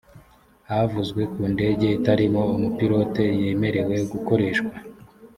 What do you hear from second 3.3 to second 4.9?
yemerewe gukoreshwa